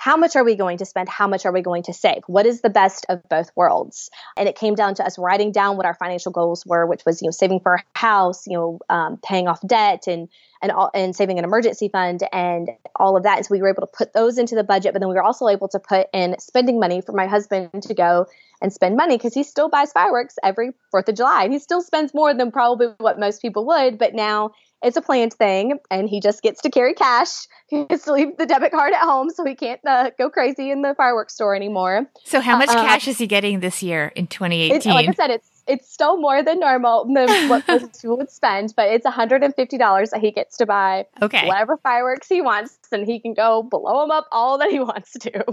how 0.00 0.16
much 0.16 0.34
are 0.34 0.44
we 0.44 0.56
going 0.56 0.78
to 0.78 0.86
spend? 0.86 1.10
How 1.10 1.28
much 1.28 1.44
are 1.44 1.52
we 1.52 1.60
going 1.60 1.82
to 1.82 1.92
save? 1.92 2.22
What 2.26 2.46
is 2.46 2.62
the 2.62 2.70
best 2.70 3.04
of 3.10 3.22
both 3.28 3.50
worlds? 3.54 4.08
And 4.34 4.48
it 4.48 4.56
came 4.56 4.74
down 4.74 4.94
to 4.94 5.04
us 5.04 5.18
writing 5.18 5.52
down 5.52 5.76
what 5.76 5.84
our 5.84 5.92
financial 5.92 6.32
goals 6.32 6.64
were, 6.64 6.86
which 6.86 7.02
was, 7.04 7.20
you 7.20 7.26
know, 7.26 7.32
saving 7.32 7.60
for 7.60 7.74
a 7.74 7.98
house, 7.98 8.46
you 8.46 8.56
know, 8.56 8.78
um, 8.88 9.18
paying 9.22 9.46
off 9.46 9.60
debt 9.60 10.06
and, 10.06 10.30
and, 10.62 10.72
all, 10.72 10.90
and 10.94 11.14
saving 11.14 11.38
an 11.38 11.44
emergency 11.44 11.90
fund 11.90 12.22
and 12.32 12.70
all 12.96 13.14
of 13.14 13.24
that. 13.24 13.36
And 13.36 13.46
so 13.46 13.52
we 13.52 13.60
were 13.60 13.68
able 13.68 13.82
to 13.82 13.92
put 13.92 14.14
those 14.14 14.38
into 14.38 14.54
the 14.54 14.64
budget, 14.64 14.94
but 14.94 15.00
then 15.00 15.10
we 15.10 15.16
were 15.16 15.22
also 15.22 15.48
able 15.48 15.68
to 15.68 15.78
put 15.78 16.06
in 16.14 16.34
spending 16.38 16.80
money 16.80 17.02
for 17.02 17.12
my 17.12 17.26
husband 17.26 17.82
to 17.82 17.92
go 17.92 18.24
and 18.62 18.72
spend 18.72 18.96
money 18.96 19.18
because 19.18 19.34
he 19.34 19.42
still 19.42 19.68
buys 19.68 19.92
fireworks 19.92 20.36
every 20.42 20.70
4th 20.94 21.10
of 21.10 21.16
July. 21.16 21.44
And 21.44 21.52
he 21.52 21.58
still 21.58 21.82
spends 21.82 22.14
more 22.14 22.32
than 22.32 22.52
probably 22.52 22.86
what 22.96 23.20
most 23.20 23.42
people 23.42 23.66
would, 23.66 23.98
but 23.98 24.14
now 24.14 24.52
it's 24.82 24.96
a 24.96 25.02
planned 25.02 25.34
thing, 25.34 25.78
and 25.90 26.08
he 26.08 26.20
just 26.20 26.42
gets 26.42 26.62
to 26.62 26.70
carry 26.70 26.94
cash. 26.94 27.46
He 27.68 27.84
gets 27.84 28.04
to 28.04 28.12
leave 28.12 28.36
the 28.36 28.46
debit 28.46 28.72
card 28.72 28.92
at 28.92 29.02
home, 29.02 29.30
so 29.30 29.44
he 29.44 29.54
can't 29.54 29.80
uh, 29.86 30.10
go 30.18 30.30
crazy 30.30 30.70
in 30.70 30.82
the 30.82 30.94
fireworks 30.94 31.34
store 31.34 31.54
anymore. 31.54 32.06
So, 32.24 32.40
how 32.40 32.56
much 32.56 32.70
uh, 32.70 32.74
cash 32.74 33.06
is 33.06 33.18
he 33.18 33.26
getting 33.26 33.60
this 33.60 33.82
year 33.82 34.12
in 34.14 34.26
2018? 34.26 34.92
Like 34.92 35.08
I 35.08 35.12
said, 35.12 35.30
it's 35.30 35.62
it's 35.66 35.92
still 35.92 36.18
more 36.18 36.42
than 36.42 36.58
normal 36.60 37.04
than 37.04 37.48
what 37.48 37.66
most 37.68 38.00
people 38.00 38.16
would 38.18 38.30
spend, 38.30 38.74
but 38.76 38.88
it's 38.88 39.06
$150 39.06 40.10
that 40.10 40.20
he 40.20 40.32
gets 40.32 40.56
to 40.56 40.66
buy 40.66 41.06
okay. 41.22 41.46
whatever 41.46 41.76
fireworks 41.76 42.28
he 42.28 42.40
wants, 42.40 42.78
and 42.90 43.06
he 43.06 43.20
can 43.20 43.34
go 43.34 43.62
blow 43.62 44.00
them 44.00 44.10
up 44.10 44.26
all 44.32 44.58
that 44.58 44.70
he 44.70 44.80
wants 44.80 45.12
to. 45.12 45.44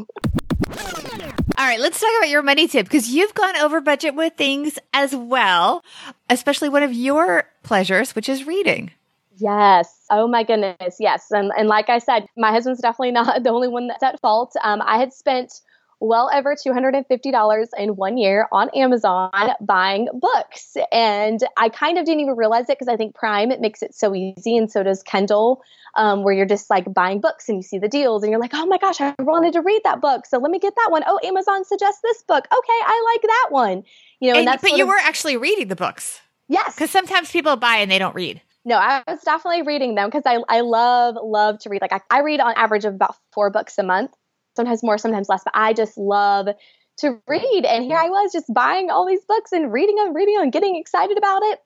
All 1.58 1.66
right, 1.66 1.80
let's 1.80 2.00
talk 2.00 2.10
about 2.20 2.30
your 2.30 2.44
money 2.44 2.68
tip 2.68 2.86
because 2.86 3.10
you've 3.10 3.34
gone 3.34 3.58
over 3.58 3.82
budget 3.82 4.16
with 4.16 4.34
things 4.36 4.78
as 4.94 5.16
well, 5.16 5.84
especially 6.30 6.70
one 6.70 6.84
of 6.84 6.94
your 6.94 7.46
pleasures, 7.64 8.16
which 8.16 8.30
is 8.30 8.46
reading. 8.46 8.92
Yes. 9.40 10.06
Oh 10.10 10.28
my 10.28 10.44
goodness. 10.44 10.98
Yes. 11.00 11.28
And 11.32 11.52
and 11.58 11.68
like 11.68 11.90
I 11.90 12.00
said, 12.00 12.28
my 12.36 12.52
husband's 12.52 12.82
definitely 12.82 13.12
not 13.12 13.44
the 13.44 13.50
only 13.50 13.68
one 13.68 13.88
that's 13.88 14.04
at 14.04 14.20
fault. 14.20 14.54
Um, 14.64 14.82
I 14.84 14.98
had 14.98 15.14
spent 15.14 15.62
well 16.00 16.30
over 16.32 16.56
$250 16.56 17.70
in 17.78 17.96
one 17.96 18.18
year 18.18 18.48
on 18.52 18.70
Amazon 18.76 19.32
buying 19.62 20.08
books. 20.14 20.78
And 20.92 21.40
I 21.58 21.70
kind 21.70 21.98
of 21.98 22.06
didn't 22.06 22.22
even 22.22 22.36
realize 22.36 22.66
it 22.70 22.78
because 22.78 22.88
I 22.88 22.98
think 22.98 23.16
Prime 23.16 23.52
it 23.52 23.62
makes 23.62 23.82
it 23.82 23.96
so 23.96 24.14
easy 24.14 24.58
and 24.58 24.72
so 24.72 24.84
does 24.84 25.04
Kindle. 25.04 25.64
Um, 25.96 26.24
where 26.24 26.32
you're 26.32 26.46
just 26.46 26.70
like 26.70 26.94
buying 26.94 27.20
books 27.20 27.50
and 27.50 27.58
you 27.58 27.64
see 27.64 27.80
the 27.80 27.88
deals 27.88 28.22
and 28.22 28.30
you're 28.30 28.40
like, 28.40 28.52
oh 28.54 28.68
my 28.68 28.78
gosh, 28.78 29.02
I 29.02 29.16
wanted 29.18 29.54
to 29.54 29.62
read 29.62 29.82
that 29.84 30.00
book. 30.00 30.28
So 30.28 30.38
let 30.38 30.52
me 30.52 30.60
get 30.60 30.76
that 30.76 30.92
one. 30.92 31.02
Oh, 31.08 31.20
Amazon 31.24 31.66
suggests 31.66 32.02
this 32.04 32.22
book. 32.22 32.46
Okay, 32.46 32.80
I 32.86 33.16
like 33.16 33.22
that 33.24 33.48
one. 33.50 33.84
You 34.20 34.34
know, 34.34 34.40
and, 34.40 34.48
and 34.48 34.62
but 34.62 34.78
you 34.78 34.84
of, 34.84 34.90
were 34.90 35.00
actually 35.02 35.38
reading 35.38 35.70
the 35.70 35.76
books. 35.76 36.22
Yes. 36.50 36.76
Because 36.76 36.92
sometimes 36.92 37.32
people 37.32 37.56
buy 37.56 37.78
and 37.78 37.90
they 37.90 37.98
don't 37.98 38.14
read. 38.14 38.42
No, 38.68 38.76
I 38.76 39.02
was 39.08 39.22
definitely 39.22 39.62
reading 39.62 39.96
them 39.96 40.10
because 40.10 40.24
I, 40.26 40.40
I 40.50 40.60
love, 40.60 41.16
love 41.24 41.58
to 41.60 41.70
read. 41.70 41.82
Like 41.82 41.94
I, 41.94 42.02
I 42.12 42.20
read 42.20 42.42
on 42.42 42.54
average 42.58 42.84
of 42.84 42.94
about 42.94 43.16
four 43.32 43.50
books 43.50 43.78
a 43.78 43.84
month, 43.84 44.12
sometimes 44.58 44.84
more, 44.84 44.98
sometimes 44.98 45.30
less, 45.30 45.42
but 45.46 45.54
I 45.56 45.72
just 45.72 45.98
love 45.98 46.50
to 46.98 47.22
read. 47.30 47.64
And 47.64 47.86
here 47.86 47.96
I 47.96 48.10
was 48.10 48.34
just 48.34 48.54
buying 48.54 48.90
all 48.90 49.08
these 49.08 49.24
books 49.24 49.54
and 49.54 49.72
reading 49.72 49.96
them, 49.96 50.14
reading 50.14 50.36
them, 50.36 50.50
getting 50.50 50.76
excited 50.76 51.18
about 51.18 51.44
it. 51.44 51.62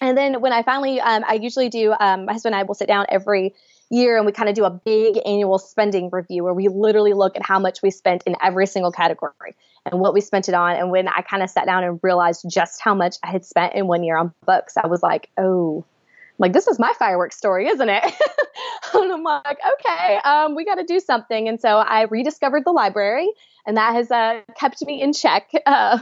And 0.00 0.16
then 0.16 0.40
when 0.40 0.54
I 0.54 0.62
finally, 0.62 0.98
um, 0.98 1.24
I 1.28 1.34
usually 1.34 1.68
do, 1.68 1.92
um, 2.00 2.24
my 2.24 2.32
husband 2.32 2.54
and 2.54 2.60
I 2.60 2.62
will 2.62 2.74
sit 2.74 2.88
down 2.88 3.04
every 3.10 3.54
year 3.90 4.16
and 4.16 4.24
we 4.24 4.32
kind 4.32 4.48
of 4.48 4.54
do 4.54 4.64
a 4.64 4.70
big 4.70 5.18
annual 5.26 5.58
spending 5.58 6.08
review 6.10 6.42
where 6.42 6.54
we 6.54 6.68
literally 6.68 7.12
look 7.12 7.36
at 7.36 7.44
how 7.44 7.58
much 7.58 7.82
we 7.82 7.90
spent 7.90 8.22
in 8.22 8.34
every 8.42 8.66
single 8.66 8.92
category 8.92 9.54
and 9.84 10.00
what 10.00 10.14
we 10.14 10.22
spent 10.22 10.48
it 10.48 10.54
on. 10.54 10.76
And 10.76 10.90
when 10.90 11.06
I 11.06 11.20
kind 11.20 11.42
of 11.42 11.50
sat 11.50 11.66
down 11.66 11.84
and 11.84 12.00
realized 12.02 12.46
just 12.48 12.80
how 12.80 12.94
much 12.94 13.16
I 13.22 13.30
had 13.30 13.44
spent 13.44 13.74
in 13.74 13.86
one 13.86 14.02
year 14.02 14.16
on 14.16 14.32
books, 14.46 14.78
I 14.82 14.86
was 14.86 15.02
like, 15.02 15.28
oh, 15.36 15.84
like 16.38 16.52
this 16.52 16.66
is 16.66 16.78
my 16.78 16.92
fireworks 16.98 17.36
story 17.36 17.68
isn't 17.68 17.88
it? 17.88 18.04
And 18.94 19.12
i'm 19.12 19.22
like 19.22 19.58
okay 19.74 20.18
um, 20.24 20.54
we 20.54 20.64
got 20.64 20.76
to 20.76 20.84
do 20.84 21.00
something. 21.00 21.48
And 21.48 21.60
so 21.60 21.76
i 21.78 22.02
rediscovered 22.02 22.64
the 22.64 22.72
library 22.72 23.28
and 23.66 23.76
that 23.76 23.94
has 23.94 24.10
uh, 24.10 24.40
kept 24.58 24.84
me 24.86 25.02
in 25.02 25.12
check 25.12 25.50
uh, 25.66 25.98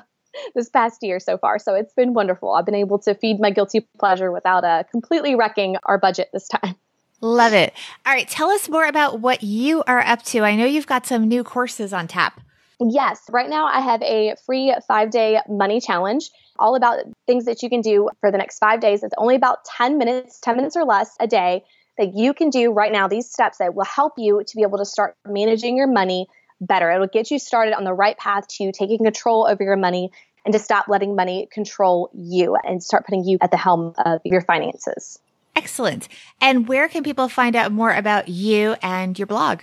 this 0.54 0.68
past 0.68 1.02
year 1.02 1.18
so 1.18 1.38
far. 1.38 1.58
So 1.58 1.74
it's 1.74 1.94
been 1.94 2.12
wonderful. 2.12 2.52
I've 2.52 2.66
been 2.66 2.74
able 2.74 2.98
to 3.00 3.14
feed 3.14 3.40
my 3.40 3.50
guilty 3.50 3.86
pleasure 3.98 4.30
without 4.30 4.64
uh, 4.64 4.82
completely 4.90 5.34
wrecking 5.34 5.76
our 5.84 5.98
budget 5.98 6.28
this 6.32 6.48
time. 6.48 6.74
Love 7.20 7.54
it. 7.54 7.72
All 8.04 8.12
right 8.12 8.28
tell 8.28 8.50
us 8.50 8.68
more 8.68 8.86
about 8.86 9.20
what 9.20 9.42
you 9.42 9.82
are 9.86 10.00
up 10.00 10.22
to. 10.24 10.40
I 10.40 10.56
know 10.56 10.66
you've 10.66 10.86
got 10.86 11.06
some 11.06 11.26
new 11.26 11.42
courses 11.42 11.92
on 11.92 12.06
tap 12.06 12.40
Yes, 12.80 13.20
right 13.30 13.48
now 13.48 13.66
I 13.66 13.80
have 13.80 14.02
a 14.02 14.34
free 14.46 14.74
five 14.86 15.10
day 15.10 15.40
money 15.48 15.80
challenge 15.80 16.30
all 16.58 16.76
about 16.76 17.00
things 17.26 17.46
that 17.46 17.62
you 17.62 17.68
can 17.68 17.80
do 17.80 18.08
for 18.20 18.30
the 18.30 18.38
next 18.38 18.58
five 18.58 18.80
days. 18.80 19.02
It's 19.02 19.14
only 19.18 19.34
about 19.34 19.64
10 19.64 19.98
minutes, 19.98 20.38
10 20.40 20.56
minutes 20.56 20.76
or 20.76 20.84
less 20.84 21.10
a 21.20 21.26
day 21.26 21.64
that 21.98 22.14
you 22.14 22.34
can 22.34 22.50
do 22.50 22.72
right 22.72 22.92
now. 22.92 23.08
These 23.08 23.30
steps 23.30 23.58
that 23.58 23.74
will 23.74 23.84
help 23.84 24.14
you 24.16 24.42
to 24.46 24.56
be 24.56 24.62
able 24.62 24.78
to 24.78 24.84
start 24.84 25.16
managing 25.26 25.76
your 25.76 25.86
money 25.86 26.26
better. 26.60 26.90
It'll 26.90 27.06
get 27.06 27.30
you 27.30 27.38
started 27.38 27.74
on 27.74 27.84
the 27.84 27.92
right 27.92 28.16
path 28.16 28.46
to 28.58 28.72
taking 28.72 28.98
control 28.98 29.46
over 29.48 29.62
your 29.62 29.76
money 29.76 30.10
and 30.44 30.52
to 30.52 30.58
stop 30.58 30.86
letting 30.88 31.16
money 31.16 31.48
control 31.52 32.10
you 32.12 32.56
and 32.56 32.82
start 32.82 33.06
putting 33.06 33.24
you 33.24 33.38
at 33.40 33.50
the 33.50 33.56
helm 33.56 33.94
of 34.04 34.20
your 34.24 34.42
finances. 34.42 35.18
Excellent. 35.56 36.08
And 36.40 36.68
where 36.68 36.88
can 36.88 37.02
people 37.02 37.28
find 37.28 37.56
out 37.56 37.72
more 37.72 37.92
about 37.92 38.28
you 38.28 38.76
and 38.82 39.18
your 39.18 39.26
blog? 39.26 39.60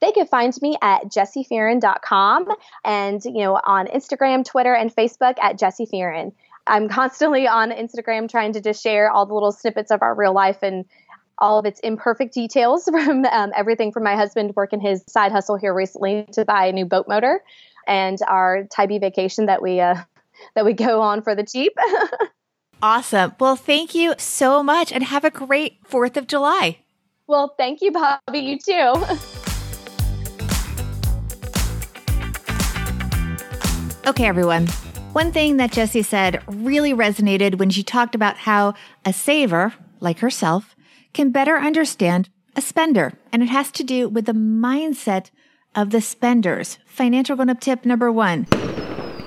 They 0.00 0.12
can 0.12 0.26
find 0.26 0.54
me 0.60 0.76
at 0.82 1.04
jessifearon.com 1.04 2.48
and, 2.84 3.24
you 3.24 3.44
know, 3.44 3.60
on 3.64 3.86
Instagram, 3.86 4.44
Twitter, 4.44 4.74
and 4.74 4.94
Facebook 4.94 5.34
at 5.40 5.58
Jessi 5.58 6.32
I'm 6.66 6.88
constantly 6.88 7.46
on 7.46 7.70
Instagram 7.70 8.30
trying 8.30 8.52
to 8.54 8.60
just 8.60 8.82
share 8.82 9.10
all 9.10 9.26
the 9.26 9.34
little 9.34 9.52
snippets 9.52 9.90
of 9.90 10.02
our 10.02 10.14
real 10.14 10.32
life 10.32 10.58
and 10.62 10.84
all 11.38 11.58
of 11.58 11.66
its 11.66 11.80
imperfect 11.80 12.32
details 12.32 12.84
from 12.90 13.24
um, 13.24 13.52
everything 13.56 13.92
from 13.92 14.04
my 14.04 14.16
husband 14.16 14.52
working 14.56 14.80
his 14.80 15.02
side 15.08 15.32
hustle 15.32 15.56
here 15.56 15.74
recently 15.74 16.26
to 16.32 16.44
buy 16.44 16.66
a 16.66 16.72
new 16.72 16.84
boat 16.84 17.06
motor 17.08 17.42
and 17.86 18.18
our 18.26 18.64
Tybee 18.70 18.98
vacation 18.98 19.46
that 19.46 19.62
we 19.62 19.80
uh, 19.80 19.96
that 20.54 20.64
we 20.64 20.72
go 20.72 21.00
on 21.00 21.22
for 21.22 21.34
the 21.34 21.44
cheap. 21.44 21.72
awesome. 22.82 23.34
Well, 23.38 23.56
thank 23.56 23.94
you 23.94 24.14
so 24.18 24.62
much 24.62 24.92
and 24.92 25.04
have 25.04 25.24
a 25.24 25.30
great 25.30 25.82
4th 25.84 26.16
of 26.16 26.26
July. 26.26 26.78
Well, 27.26 27.54
thank 27.56 27.80
you, 27.80 27.90
Bobby. 27.90 28.40
You 28.40 28.58
too. 28.58 29.43
Okay, 34.06 34.26
everyone. 34.26 34.66
One 35.14 35.32
thing 35.32 35.56
that 35.56 35.70
Jessi 35.70 36.04
said 36.04 36.42
really 36.46 36.92
resonated 36.92 37.56
when 37.56 37.70
she 37.70 37.82
talked 37.82 38.14
about 38.14 38.36
how 38.36 38.74
a 39.02 39.14
saver, 39.14 39.72
like 39.98 40.18
herself, 40.18 40.76
can 41.14 41.30
better 41.30 41.56
understand 41.56 42.28
a 42.54 42.60
spender. 42.60 43.14
And 43.32 43.42
it 43.42 43.48
has 43.48 43.70
to 43.70 43.82
do 43.82 44.10
with 44.10 44.26
the 44.26 44.32
mindset 44.32 45.30
of 45.74 45.88
the 45.88 46.02
spenders. 46.02 46.76
Financial 46.84 47.34
grown 47.34 47.48
up 47.48 47.60
tip 47.60 47.86
number 47.86 48.12
one. 48.12 48.44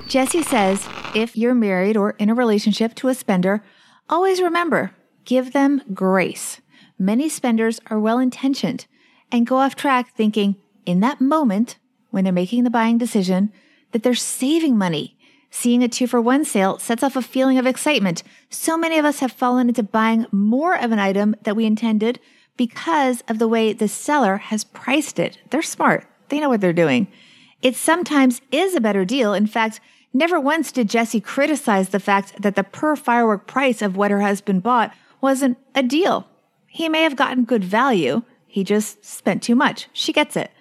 Jessi 0.05 0.43
says 0.43 0.88
if 1.15 1.36
you're 1.36 1.55
married 1.55 1.98
or 1.98 2.12
in 2.19 2.29
a 2.29 2.36
relationship 2.36 2.93
to 2.96 3.07
a 3.07 3.15
spender, 3.15 3.63
always 4.07 4.43
remember 4.43 4.91
give 5.25 5.53
them 5.53 5.81
grace. 5.96 6.62
Many 7.00 7.29
spenders 7.29 7.79
are 7.88 8.00
well 8.00 8.19
intentioned 8.19 8.86
and 9.31 9.48
go 9.48 9.57
off 9.57 9.75
track 9.75 10.13
thinking 10.13 10.55
in 10.86 11.00
that 11.00 11.19
moment 11.19 11.79
when 12.12 12.24
they're 12.24 12.31
making 12.31 12.63
the 12.63 12.69
buying 12.69 13.00
decision 13.00 13.51
that 13.91 14.03
they're 14.03 14.15
saving 14.15 14.77
money. 14.77 15.17
Seeing 15.50 15.82
a 15.82 15.88
two 15.88 16.08
for 16.08 16.20
one 16.20 16.46
sale 16.46 16.77
sets 16.77 17.03
off 17.03 17.15
a 17.15 17.22
feeling 17.22 17.58
of 17.58 17.65
excitement. 17.65 18.22
So 18.50 18.77
many 18.77 18.98
of 18.98 19.06
us 19.06 19.20
have 19.20 19.32
fallen 19.32 19.70
into 19.70 19.82
buying 19.82 20.25
more 20.32 20.77
of 20.77 20.91
an 20.91 21.00
item 21.00 21.36
that 21.44 21.56
we 21.56 21.65
intended 21.65 22.20
because 22.58 23.24
of 23.27 23.39
the 23.39 23.48
way 23.48 23.72
the 23.72 23.88
seller 23.88 24.38
has 24.38 24.63
priced 24.63 25.20
it. 25.20 25.39
They're 25.50 25.62
smart. 25.62 26.08
They 26.29 26.39
know 26.39 26.50
what 26.50 26.62
they're 26.62 26.74
doing. 26.74 27.08
It 27.62 27.75
sometimes 27.75 28.41
is 28.51 28.75
a 28.75 28.82
better 28.82 29.06
deal. 29.06 29.34
In 29.34 29.48
fact, 29.48 29.79
never 30.13 30.39
once 30.39 30.72
did 30.72 30.89
Jessi 30.89 31.24
criticize 31.24 31.89
the 31.89 32.00
fact 32.00 32.41
that 32.41 32.56
the 32.56 32.63
per 32.63 32.96
firework 32.96 33.48
price 33.48 33.82
of 33.82 33.96
what 33.96 34.12
her 34.12 34.22
husband 34.22 34.63
bought 34.63 34.94
wasn't 35.22 35.58
a 35.74 35.82
deal. 35.82 36.27
He 36.67 36.89
may 36.89 37.03
have 37.03 37.15
gotten 37.15 37.46
good 37.46 37.63
value. 37.63 38.24
He 38.46 38.63
just 38.63 39.03
spent 39.06 39.41
too 39.41 39.56
much. 39.56 39.88
She 39.94 40.13
gets 40.13 40.36
it. 40.36 40.51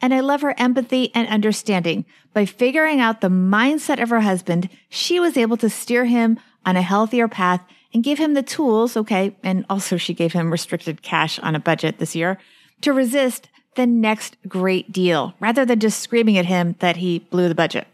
And 0.00 0.14
I 0.14 0.20
love 0.20 0.42
her 0.42 0.54
empathy 0.58 1.12
and 1.14 1.28
understanding. 1.28 2.04
By 2.32 2.44
figuring 2.44 3.00
out 3.00 3.20
the 3.20 3.28
mindset 3.28 4.00
of 4.00 4.10
her 4.10 4.20
husband, 4.20 4.68
she 4.88 5.18
was 5.18 5.36
able 5.36 5.56
to 5.56 5.68
steer 5.68 6.04
him 6.04 6.38
on 6.64 6.76
a 6.76 6.82
healthier 6.82 7.28
path 7.28 7.62
and 7.92 8.04
give 8.04 8.18
him 8.18 8.34
the 8.34 8.42
tools, 8.42 8.96
okay, 8.96 9.36
and 9.42 9.64
also 9.68 9.96
she 9.96 10.14
gave 10.14 10.32
him 10.32 10.50
restricted 10.50 11.02
cash 11.02 11.38
on 11.40 11.54
a 11.54 11.60
budget 11.60 11.98
this 11.98 12.14
year 12.14 12.38
to 12.82 12.92
resist 12.92 13.48
the 13.74 13.86
next 13.86 14.36
great 14.46 14.92
deal 14.92 15.34
rather 15.40 15.64
than 15.64 15.80
just 15.80 16.00
screaming 16.00 16.36
at 16.36 16.46
him 16.46 16.76
that 16.80 16.96
he 16.96 17.20
blew 17.20 17.48
the 17.48 17.54
budget. 17.54 17.86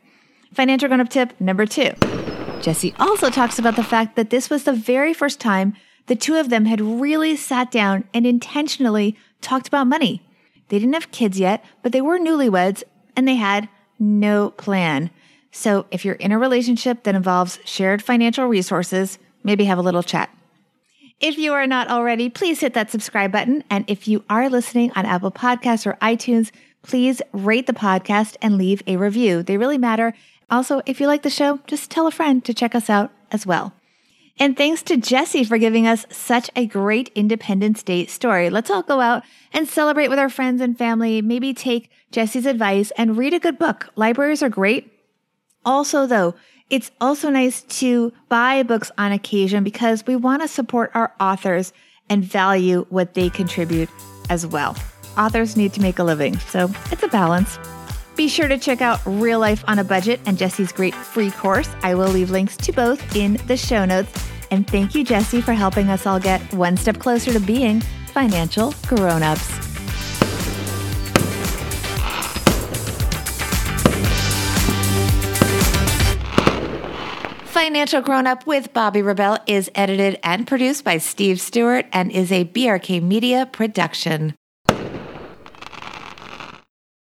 Financial 0.53 0.89
grown 0.89 1.01
up 1.01 1.09
tip 1.09 1.39
number 1.41 1.67
two. 1.67 1.91
Jessi 2.61 2.95
also 2.99 3.29
talks 3.29 3.59
about 3.59 3.77
the 3.77 3.85
fact 3.85 4.17
that 4.17 4.31
this 4.31 4.49
was 4.49 4.65
the 4.65 4.73
very 4.73 5.13
first 5.13 5.41
time 5.41 5.75
the 6.07 6.17
two 6.17 6.37
of 6.37 6.51
them 6.51 6.67
had 6.67 6.81
really 6.81 7.37
sat 7.37 7.71
down 7.71 8.05
and 8.13 8.27
intentionally 8.27 9.17
talked 9.41 9.69
about 9.69 9.87
money. 9.87 10.23
They 10.75 10.81
didn't 10.81 10.95
have 10.95 11.13
kids 11.13 11.39
yet, 11.39 11.65
but 11.83 11.93
they 11.93 12.01
were 12.01 12.19
newlyweds 12.19 12.83
and 13.15 13.29
they 13.29 13.37
had 13.37 13.69
no 14.01 14.51
plan. 14.51 15.13
So 15.53 15.87
if 15.93 16.05
you're 16.05 16.17
in 16.17 16.33
a 16.33 16.39
relationship 16.39 17.05
that 17.05 17.15
involves 17.15 17.61
shared 17.65 18.03
financial 18.03 18.47
resources, 18.47 19.21
maybe 19.45 19.67
have 19.67 19.79
a 19.79 19.83
little 19.83 20.03
chat. 20.03 20.37
If 21.21 21.39
you 21.39 21.53
are 21.53 21.69
not 21.69 21.91
already, 21.91 22.29
please 22.29 22.59
hit 22.59 22.75
that 22.75 22.91
subscribe 22.91 23.31
button. 23.31 23.63
And 23.71 23.85
if 23.87 24.09
you 24.09 24.25
are 24.29 24.51
listening 24.51 24.91
on 24.97 25.07
Apple 25.07 25.31
Podcasts 25.31 25.87
or 25.87 25.97
iTunes, 26.03 26.51
please 26.83 27.23
rate 27.33 27.69
the 27.69 27.73
podcast 27.73 28.35
and 28.43 28.59
leave 28.59 28.83
a 28.89 28.97
review. 28.97 29.45
They 29.45 29.59
really 29.59 29.79
matter. 29.79 30.13
Also, 30.51 30.83
if 30.87 31.01
you 31.01 31.07
like 31.07 31.23
the 31.23 31.31
show, 31.31 31.61
just 31.69 31.89
tell 31.89 32.09
a 32.09 32.11
friend 32.11 32.45
to 32.47 32.53
check 32.53 32.75
us 32.75 32.91
out 32.91 33.13
as 33.31 33.47
well. 33.47 33.75
And 34.39 34.57
thanks 34.57 34.83
to 34.85 34.97
Jessi 34.97 35.47
for 35.47 35.59
giving 35.59 35.87
us 35.87 36.07
such 36.11 36.51
a 36.57 36.67
great 36.67 37.11
Independence 37.15 37.83
Day 37.83 38.07
story. 38.07 38.51
Let's 38.51 38.71
all 38.71 38.83
go 38.83 39.01
out 39.01 39.23
and 39.53 39.69
celebrate 39.69 40.09
with 40.09 40.19
our 40.19 40.29
friends 40.29 40.61
and 40.61 40.77
family. 40.77 41.23
Maybe 41.23 41.55
take 41.55 41.91
Jessi's 42.13 42.47
advice 42.47 42.91
and 42.97 43.17
read 43.17 43.33
a 43.33 43.39
good 43.39 43.59
book. 43.59 43.91
Libraries 43.95 44.43
are 44.43 44.49
great. 44.49 44.93
Also, 45.65 46.07
though, 46.07 46.35
it's 46.69 46.91
also 47.01 47.31
nice 47.31 47.63
to 47.63 48.13
buy 48.29 48.63
books 48.63 48.91
on 48.99 49.13
occasion 49.13 49.63
because 49.63 50.05
we 50.07 50.17
want 50.17 50.43
to 50.43 50.49
support 50.49 50.91
our 50.95 51.13
authors 51.21 51.73
and 52.11 52.25
value 52.25 52.87
what 52.91 53.15
they 53.15 53.31
contribute 53.31 53.89
as 54.31 54.47
well. 54.47 54.77
Authors 55.17 55.57
need 55.57 55.73
to 55.75 55.81
make 55.81 55.99
a 55.99 56.05
living, 56.05 56.37
so 56.39 56.69
it's 56.91 57.03
a 57.03 57.09
balance. 57.09 57.59
Be 58.17 58.29
sure 58.29 58.47
to 58.47 58.59
check 58.59 58.81
out 58.81 59.01
Real 59.05 59.41
Life 59.41 59.65
on 59.67 59.81
a 59.81 59.85
Budget 59.85 60.21
and 60.25 60.39
Jessi's 60.39 60.71
great 60.71 60.95
free 60.95 61.33
course. 61.33 61.69
I 61.83 61.95
will 61.95 62.09
leave 62.09 62.31
links 62.31 62.57
to 62.59 62.73
both 62.73 63.17
in 63.17 63.39
the 63.49 63.57
show 63.57 63.85
notes. 63.85 64.13
And 64.51 64.67
thank 64.67 64.95
you, 64.95 65.05
Jessi, 65.05 65.43
for 65.43 65.53
helping 65.53 65.89
us 65.89 66.07
all 66.07 66.21
get 66.21 66.41
one 66.53 66.77
step 66.77 66.99
closer 66.99 67.33
to 67.33 67.41
being 67.41 67.81
financial 68.13 68.73
grown-ups. 68.87 69.65
Financial 77.47 78.03
Grown 78.03 78.27
Up 78.27 78.47
with 78.47 78.73
Bobby 78.73 79.01
Rebell 79.01 79.39
is 79.47 79.71
edited 79.75 80.21
and 80.23 80.47
produced 80.47 80.85
by 80.85 80.99
Steve 80.99 81.41
Stewart 81.41 81.87
and 81.93 82.13
is 82.13 82.31
a 82.31 82.45
BRK 82.45 83.03
Media 83.03 83.49
production. 83.51 84.35